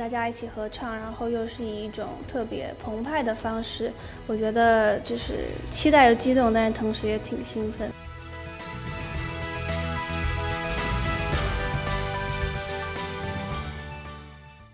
[0.00, 3.92] 大家一起合唱，然后又是以一种特别澎湃的方式，
[4.26, 7.92] 我觉得就是期待又激动，但是同时也挺兴奋。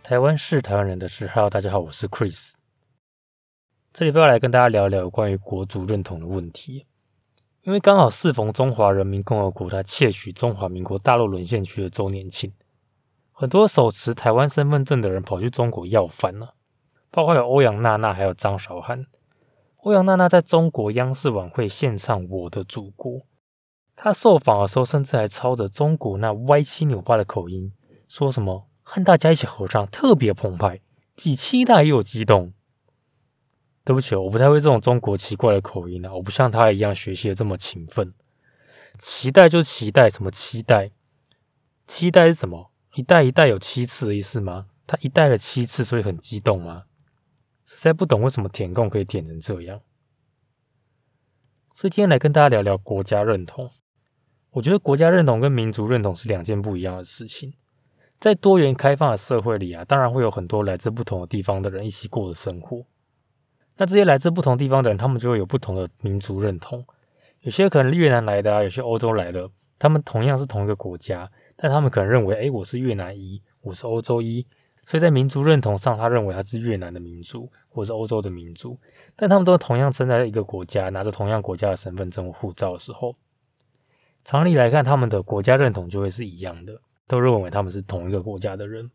[0.05, 2.53] 台湾是台湾人的事，Hello，大家好，我是 Chris。
[3.93, 6.87] 这里要来跟大家聊聊关于国族认同的问题，
[7.63, 12.53] 因为刚好适逢中华人民共和国它窃取中华民国大陆沦陷区的周年庆。
[13.39, 16.55] 很多手持台湾身份证的人跑去中国要饭了，
[17.11, 19.05] 包括有欧阳娜娜，还有张韶涵。
[19.83, 23.13] 欧阳娜娜在中国央视晚会献唱《我的祖国》，
[23.95, 27.71] 她受访的时候甚至还操着中国那歪七扭八的口音，
[28.09, 30.81] 说什么和大家一起合唱，特别澎湃，
[31.15, 32.55] 既期待又激动。
[33.85, 38.15] 对不起，我不太会这种中国奇怪的口音啊，我不像他一样学习的这么勤奋。
[38.99, 40.91] 期待就期待，什么期待？
[41.87, 42.71] 期待是什么？
[42.97, 44.69] 一代一代有七次的意思吗？
[44.87, 46.85] 他一代了七次，所以很激动吗？
[47.67, 49.81] 实在不懂为什么填空可以填成这样。
[51.75, 53.71] 所以今天来跟大家聊聊国家认同。
[54.53, 57.53] 我觉得国家认同跟民族认同是两件不一样的事情。
[58.19, 62.87] 在多元开放的社会里啊，当然会有很多来自不同的地方的人一起过的生活。
[63.77, 66.83] 那这些来自不同地方的人，他们就会有不同的民族认同。
[67.41, 71.31] 有些可能越南来的啊，有些欧洲来的，他们同样是同一个国家。
[71.57, 74.47] 但他们可能认为，哎，我是越南裔，我是欧洲裔，
[74.85, 78.79] 所以在民族认同上，他认为他是越南的民族，或是欧洲的民族。
[79.17, 83.17] 但他们都同样生在一个国家，拿着同样国家的身份证护照的时候，
[84.23, 88.91] 常理来看，他们的国家认同就会是一样的，都认为他们是同一个国家的人。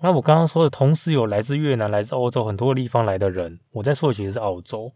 [0.00, 4.92] 那我刚刚说的，同时有来自越南、来自欧洲很多地方来的人，我在说的其实是澳洲。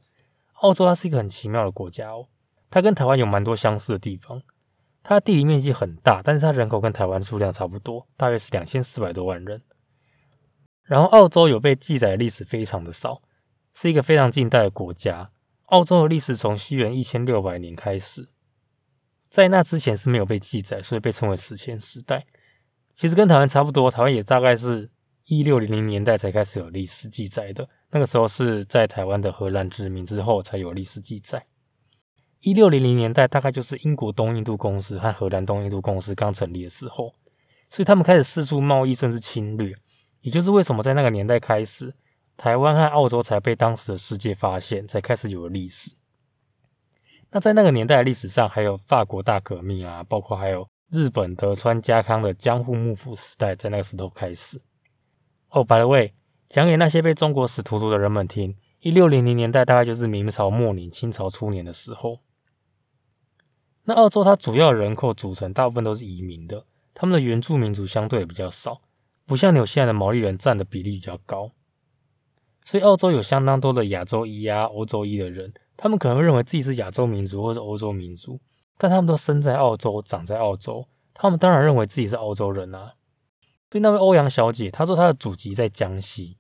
[0.54, 2.26] 澳洲它是一个很奇妙的国家哦，
[2.68, 4.42] 它跟台湾有蛮多相似的地方。
[5.08, 9.62] 它地理面积很大，但是它人口跟台湾数量差不多，大约是两千四百多万人。
[10.82, 13.22] 然后澳洲有被记载的历史非常的少，
[13.72, 15.30] 是一个非常近代的国家。
[15.66, 18.28] 澳洲的历史从西元一千六百年开始，
[19.30, 22.26] 在那之前是没有被记载，所以被称为史前时代。
[22.96, 24.90] 其实跟台湾差不多，台湾也大概是
[25.26, 31.46] 一六零零年代才开始有历史记载的，那个时候是在台湾的荷兰殖民之后才有历史记载。
[32.40, 37.12] 一六零零年代，大概就是英国东印度公司和荷兰东印度公司刚成立的时候，
[37.70, 39.74] 所以他们开始四处贸易，甚至侵略。
[40.20, 41.94] 也就是为什么在那个年代开始，
[42.36, 45.92] 台湾和澳洲才被当时的世界发现，才开始有了历史。
[47.30, 54.60] 那在那个年代的历史上，还有法国大革命啊，包括还有日本德川家康的江户幕府时代，在那个时候开始。
[55.50, 56.12] 哦，by the way，
[56.48, 62.20] 讲给那些被中国史荼毒的人们听，一六零零年代大概就是明朝末年、清朝初年的时候。
[63.88, 68.80] 那澳洲它主要人口组成大部分都是移民的，他们的原住民族相对比较少，
[69.24, 71.52] 不像纽西兰的毛利人占的比例比较高，
[72.64, 78.40] 所以澳洲有相当多的亚洲裔啊、欧洲裔的人，他们可能会认为自己是亚洲民族或者欧洲民族，
[78.76, 82.94] 但他们都生在澳洲、长在澳洲，他们当然认为自己是澳洲人啊。
[83.70, 86.38] 所以那位欧阳小姐她说她的祖籍在江西，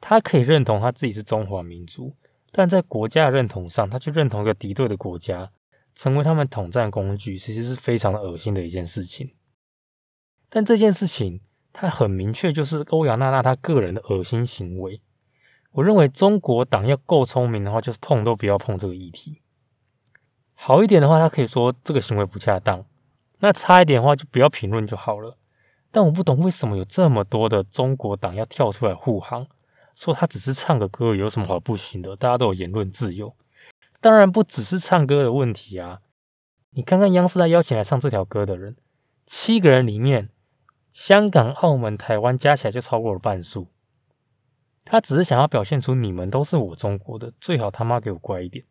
[0.00, 2.14] 她可以认同她自己是中华民族，
[2.52, 5.50] 但在国家的认同上，她却认同一个敌对的国家。
[5.94, 9.34] 成为他们统战工具，其实是非常恶心的一件事情。
[10.48, 11.40] 但这件事情，
[11.72, 15.00] 它很明确，就是欧阳娜娜她个人的恶心行为。
[15.72, 19.42] 我认为中国党要够聪明的话，就是碰都不要碰这个议题。
[20.52, 22.84] 好一点的话，他可以说这个行为不恰当；
[23.40, 25.36] 那差一点的话，就不要评论就好了。
[25.90, 29.46] 但我不懂为什么有这么多的中国党要跳出来护航，
[29.96, 32.14] 说他只是唱个歌，有什么好不行的？
[32.16, 33.34] 大家都有言论自由。
[34.04, 36.02] 当然不只是唱歌的问题啊！
[36.72, 38.76] 你看看央视他邀请来唱这条歌的人，
[39.24, 40.28] 七个人里面，
[40.92, 43.68] 香港、澳门、台湾加起来就超过了半数。
[44.84, 48.66] 他只是想要表现出你们都是我中国的，最好他妈给我乖一点。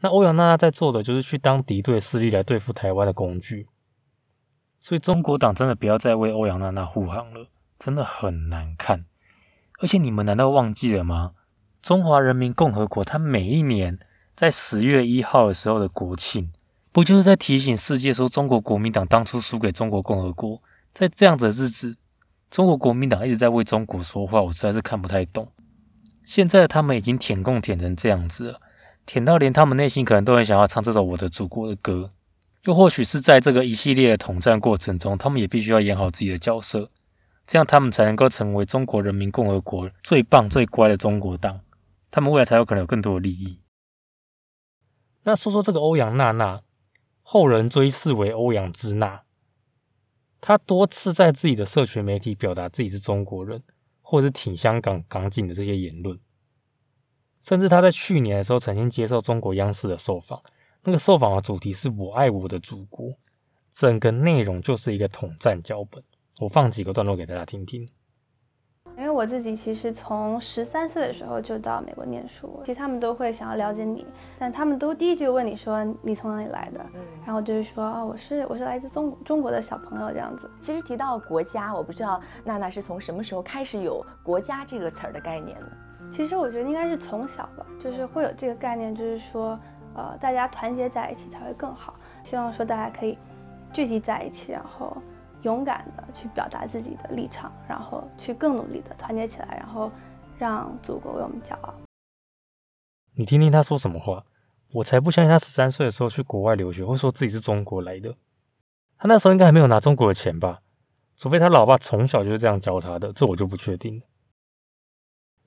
[0.00, 3.68] 那欧阳娜娜在做的就是去当敌对势力来对付台湾的工具。
[4.80, 9.04] 所以中国党真的不要再为欧阳娜娜护航了，真的很难看。
[9.82, 11.34] 而且你们难道忘记了吗？
[11.86, 13.96] 中华人民共和国，它每一年
[14.34, 16.50] 在十月一号的时候的国庆，
[16.90, 20.60] 不就是在提醒世界说中国国民党当初输给中国共和国？
[20.92, 21.96] 在这样子的日子，
[22.50, 25.46] 中国国民党一直在为中国说话，我实在是看不太懂。
[26.24, 28.60] 现在他们已经舔共舔成这样子了，
[29.06, 32.10] 舔到连他们内心可能都很想要唱这首我的祖国的歌。
[32.64, 36.90] 又或许是在这个一系列的统战过程中，他们也必须要演好自己的角色，
[37.46, 41.60] 这样他们才能够成为中国人民共和国最棒最乖的中国党。
[42.16, 43.60] 他们未来才有可能有更多的利益。
[45.24, 46.62] 那说说这个欧阳娜娜，
[47.20, 49.24] 后人追谥为欧阳之娜。
[50.40, 53.62] 她多次在自己的社群媒体表达自己是中国人，
[54.00, 56.18] 或者是挺香港港警的这些言论。
[57.42, 60.42] 甚至他在去年的时候曾经接受中国央视的受访，
[60.84, 63.12] 那个受访的主题是我爱我的祖国，
[63.74, 66.02] 整个内容就是一个统战脚本。
[66.38, 67.86] 我放几个段落给大家听听。
[69.16, 74.06] 我自己其实从十三岁的时候就到美国念书，其实他们都会想要了解你，
[74.38, 76.84] 但他们都第一句问你说你从哪里来的，
[77.24, 80.50] 然后就是说哦我是我是来自中中国的小朋友这样子。
[80.60, 85.66] 其实提到国家，我不知道娜娜是从什么时候开始有国家这个词儿的概念的。
[86.12, 89.58] 其实我觉得应该是从小吧，就是会有这个概念，就是说
[89.94, 93.16] 呃大家团结在一起才会更好，希望说大家可以
[93.72, 94.96] 聚集在一起，然后。
[95.42, 99.90] 勇敢的去表达自己的立场，然后去更努力的团结起来，然后
[100.38, 101.74] 让祖国为我们骄傲。
[103.14, 104.24] 你听听他说什么话，
[104.72, 108.14] 我才不相信他十三岁的时候去国外留学会说自己是中国来的。
[108.98, 110.60] 他那时候应该还没有拿中国的钱吧？
[111.16, 114.02] 除非他老爸从小就是这样教他的，这我就不确定。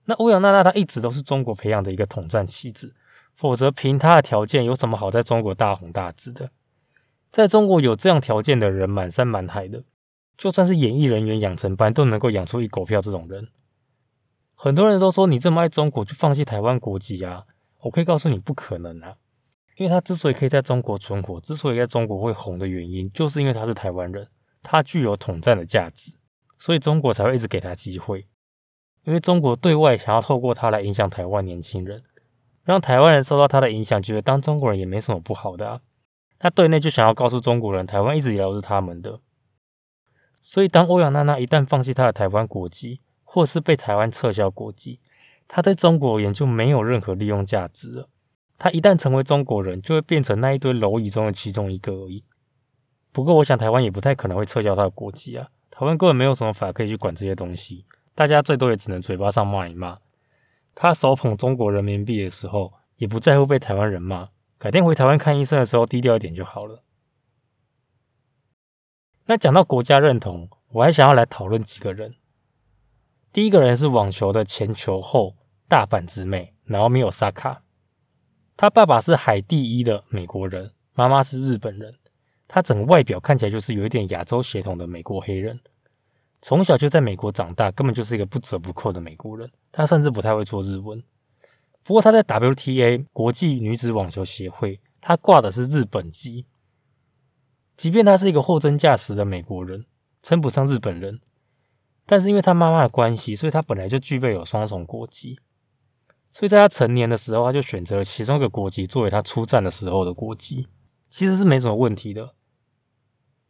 [0.06, 2.96] 那欧阳娜娜她一直都是中国培养的一个统战棋子，
[3.36, 6.50] 否则凭她的条件有什么好在中国大红大紫的？
[7.32, 9.84] 在中国有这样条件的人满山满海的，
[10.38, 13.50] 就算是演艺人员养成班都能够养出一狗票这种人。
[14.56, 17.46] 很多人都说你这么爱中国就放弃台湾国籍啊，
[17.82, 19.16] 我可以告诉你不可能啊，
[19.78, 24.28] 因为他之所以可以在中国存活，之所以在中国会红的原因，就是因为他是台湾人，
[24.62, 26.18] 他具有统战的价值，
[26.58, 28.26] 所以中国才会一直给他机会。
[29.06, 32.04] 因为中国对外想要透过他来影响台湾年轻人，
[32.64, 35.82] 让台湾人受到他的影响，觉得当中国人也没什么不好的啊。
[36.40, 39.20] 他对内就想要告诉中国人，台湾一直以来都是他们的。
[40.42, 45.02] 所以，当欧阳娜娜一旦放弃她的台湾国籍，或是被台湾撤销国籍，
[45.50, 48.08] 她在中国而言就没有任何利用价值了。
[48.58, 52.24] 她一旦成为中国人，就会变成那一堆蝼蚁中的其中一个而已。
[53.12, 55.50] 不过，我想台湾也不太可能会撤销她的国籍啊。
[55.70, 57.86] 台湾根本没有什么法可以去管这些东西，
[58.16, 59.98] 大家最多也只能嘴巴上骂一骂。
[60.74, 64.30] 他手捧中国人民币的时候，也不在乎被台湾人骂。
[64.60, 66.84] 改天回台湾看医生的时候，低调一点就好了。
[69.28, 72.16] 那讲到国家认同，我还想要来讨论几个人。
[73.32, 75.38] 第一个人是网球的前球后
[75.70, 77.64] 大阪直美，然后没有萨卡。
[78.58, 81.96] 他爸爸是海第一的美国人，妈妈是日本人。
[82.46, 85.58] 他整个外表看起来就是有一点亚洲血统的美国黑人。
[86.42, 89.50] 从小就在美国长大，根本就是一个不折不扣的美国人。
[89.72, 91.02] 他甚至不太会做日文。
[91.84, 96.46] 不过他在 WTA 国际女子网球协会，他挂的是日本籍。
[97.76, 99.86] 即便他是一个货真价实的美国人，
[100.22, 101.22] 称不上日本人，
[102.06, 105.40] 但是因为他妈妈的关系，所以他本来就具备有双重国籍。
[106.32, 110.68] 所以在他成年的时候，他就选择了其中一个国籍作为他出战的时候的国籍，
[111.10, 112.36] 其实是没什么问题的。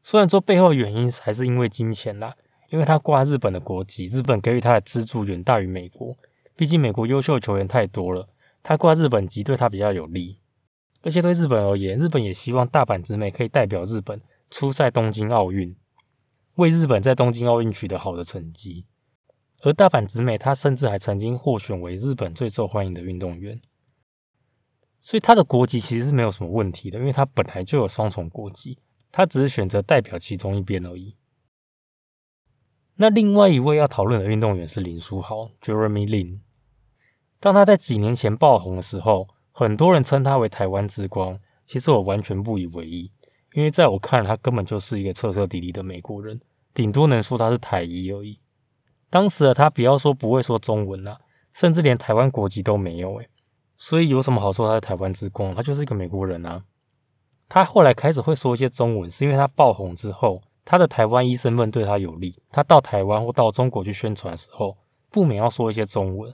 [0.01, 2.35] 虽然说背后原因还是因为金钱啦，
[2.69, 6.15] 因为他挂日本的国籍，日本给予他的资助远大于美国。
[6.59, 8.27] 毕竟美国优秀球员太多了，
[8.61, 10.41] 他挂日本籍对他比较有利，
[11.01, 14.21] 而且对日本而言，日本也希望大阪直美可以代表日本
[14.51, 15.73] 出赛东京奥运，
[16.55, 18.85] 为日本在东京奥运取得好的成绩。
[19.61, 23.61] 而大阪直美他甚至还曾经获选为日本最受欢迎的运动员，
[24.99, 28.79] 所以他的国籍其实是没有什么问题的，因为他本来就有双重国籍，
[29.13, 31.15] 他只是选择代表其中一边而已。
[32.95, 36.39] 那另外一位要讨论的运动员是林书豪 （Jeremy Lin）。
[37.39, 41.39] 当他在几年前爆红的时候，很多人称他为台湾之光。
[41.65, 43.11] 其实我完全不以为意，
[43.53, 46.41] 因为在我看，他根本就是一个彻彻底底的美国人，
[46.73, 48.39] 顶多能说他是台裔而已。
[49.11, 51.19] 当时的他，不要说不会说中文啦，
[51.53, 53.29] 甚至连台湾国籍都没有诶。
[53.77, 55.53] 所以有什么好说他是台湾之光？
[55.53, 56.63] 他就是一个美国人啊。
[57.47, 62.35] 他后来开始会说一些中文，是因为他爆红之后，他的台湾医身份对他有利。
[62.49, 64.75] 他到台湾或到中国去宣传的时候，
[65.11, 66.33] 不免要说一些中文。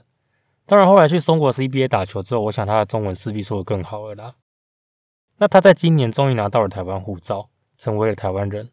[0.66, 4.34] 当然，后来去中国 CBA 打球之后，我想他的中文势必说的更好了啦。
[5.38, 8.70] 那他在今年终于拿到了台湾护照，成为了台湾人。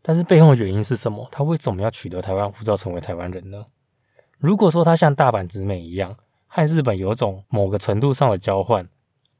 [0.00, 1.28] 但是背后的原因是什么？
[1.30, 3.66] 他为什么要取得台湾护照成为台湾人呢？
[4.38, 6.16] 如果说他像大阪直美一样，
[6.46, 8.88] 和日本有种某个程度上的交换，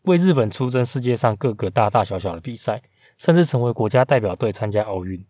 [0.02, 2.82] 为日本出征世界上各个大大小小的比赛，
[3.16, 5.24] 甚至成为国家代表队参加奥运。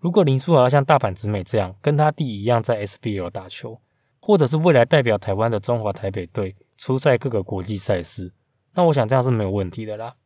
[0.00, 3.78] 如果林书豪像大阪直美这样，跟他弟一样在 SBL 打球。
[4.26, 8.32] 或者是未来代表台湾的中华台北队出赛各个国际赛事，
[8.74, 10.16] 那我想这样是没有问题的啦。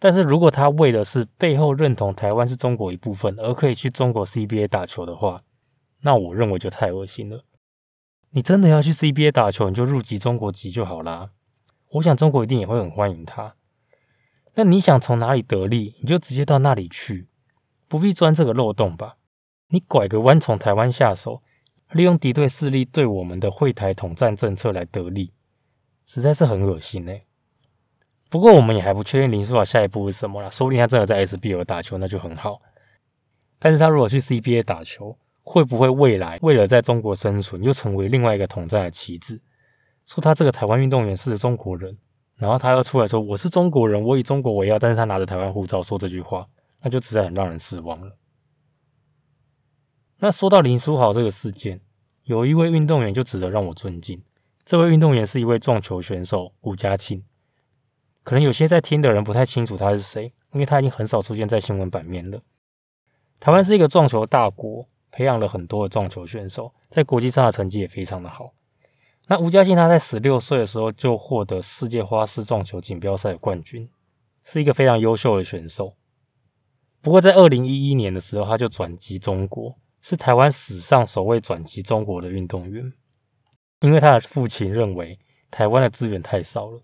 [0.00, 5.44] 但是如果他为的是背后认同台湾是中国一部分，而可以去中国 CBA 打球的话，
[6.00, 7.44] 那我认为就太恶心了。
[8.30, 11.30] 你真的要去 CBA 打球，你就入籍中国籍就好啦。
[11.92, 13.54] 我想中国一定也会很欢迎他。
[14.56, 17.28] 那你想从哪里得利，你就直接到那里去。
[17.86, 19.16] 不必钻这个漏洞吧？
[19.68, 21.40] 你拐个弯从台湾下手，
[21.92, 25.32] 利用敌对势力对我们的会台统战政策来得利，
[26.06, 27.12] 实在是很恶心呢。
[28.28, 32.60] 不过我们也还不确定林书豪下一步是什么啦，说不定他真的在 SBL 打球，那就很好。
[33.58, 39.40] 但是他如果去 CBA 打球，会不会未来为了在中国生存，又成为另外一个统战的棋子？
[40.06, 41.98] 说他这个台湾运动员是中国人，
[42.36, 46.46] 然后他又出来说我是中国人，我以中国为傲，但是他拿着台湾护照说这句话，
[46.82, 48.16] 那就实在很让人失望了。
[50.22, 51.80] 那说到林书豪这个事件，
[52.24, 54.22] 有一位运动员就值得让我尊敬，
[54.66, 57.24] 这位运动员是一位撞球选手吴家庆。
[58.22, 62.42] 可能有些在听的人不太清楚他是谁，因为他已经很少出现在新闻版面了。
[63.40, 68.52] 台湾是一个撞球大国，培养了很多的撞球选手，在国际上的成绩也非常的好。
[69.28, 73.88] 那吴家庆他在十六岁的时候就获得世界花式撞球锦标赛的冠军，
[74.44, 75.94] 是一个非常优秀的选手。
[77.00, 82.92] 不过在二零一一年的时候，他就转籍中国，是台湾史上首位转籍中国的运动员，
[83.80, 85.18] 因为他的父亲认为
[85.50, 86.80] 台湾的资源太少了。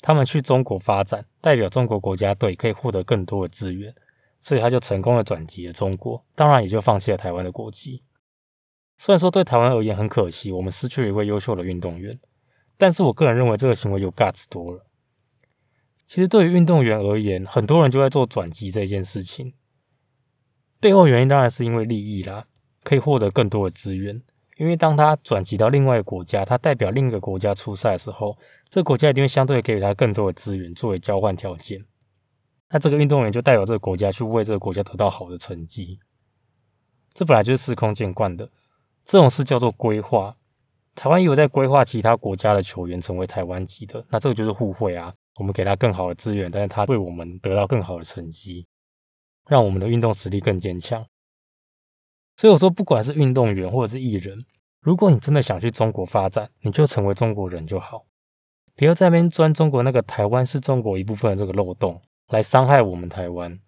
[0.00, 3.92] 他们去中国发展，代表中国国家队可以获得更多的资源，
[4.40, 8.04] 所以他就成功的转籍了中国，当然也就放弃了台湾的国籍。
[8.96, 12.18] 虽然说对台湾而言很可惜，我们失去了一位优秀的运动员，
[12.76, 14.86] 但是我个人认为这个行为有 guts 多了。
[16.06, 19.54] 其实对于运动员而言，很多人就在做转籍这件事情，
[20.80, 22.44] 背后原因当然是因为利益啦，
[22.84, 24.22] 可以获得更多的资源。
[24.56, 28.36] 因为当他转籍到另外一个国家，他代表另一个国家出赛的时候，
[28.68, 31.84] 这个国家一定会相对给予他更多的资源作为交换条件。
[32.70, 36.00] 那这个运动员就代表这个国家去为这个国家得到好的成绩。
[37.14, 38.48] 这本来就是司空见惯的，
[39.04, 40.36] 这种事叫做规划。
[40.94, 45.14] 台湾也有在规划其他国家的球员成为台湾籍的，那这个就是互惠啊。
[45.36, 48.66] 我们给他更好的资源，但是他为我们得到更好的成绩，
[49.48, 51.04] 让我们的运动实力更坚强。
[52.36, 54.38] 所以我说，不管是运动员或者是艺人，
[54.80, 58.04] 如果你真的想去中国发展，你就成为中国人就好，
[58.76, 63.58] 不要在那边钻中国那个台湾是中国一部分的这个漏洞，来伤害我们台湾。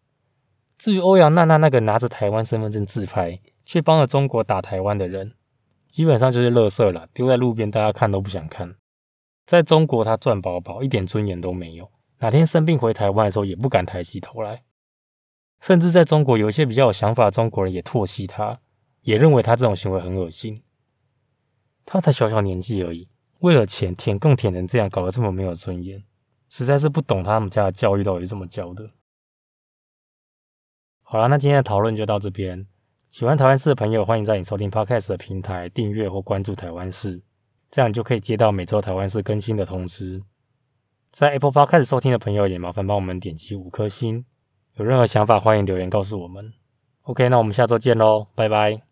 [0.79, 5.35] 至于欧阳娜娜那个拿着台湾身份证自拍，却帮了中国打台湾的人，
[5.91, 8.77] 基本上就是垃圾了，丢在路边大家看都不想看。
[9.47, 14.63] 在中国他赚饱饱，一点尊严都没有，哪天生病回台湾的时候也不敢抬起头来。
[15.61, 18.61] 甚至在中国，有一些比较有想法的中国人也唾弃他，
[19.03, 20.63] 也认为他这种行为很恶心。
[21.85, 23.09] 他才小小年纪而已，
[23.41, 26.03] 为了钱舔更舔成这样，搞得这么没有尊严，
[26.49, 28.91] 实在是不懂他们家的教育到底是怎么教的。
[31.03, 32.67] 好了，那今天的讨论就到这边。
[33.11, 37.21] 喜欢台湾事的朋友，欢迎在你收听 Podcast 的平台订阅或关注台湾事，
[37.69, 40.23] 这样就可以接到每周台湾事更新的通知。
[41.11, 44.25] 在 Apple Podcast 收听的朋友，也麻烦帮我们点击五颗星。
[44.81, 46.55] 有任何想法，欢迎留言告诉我们。
[47.03, 48.81] OK，那我们下周见喽，拜拜。